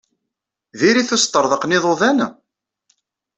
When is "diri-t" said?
0.79-1.11